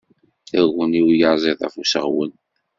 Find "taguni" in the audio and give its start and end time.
0.49-0.99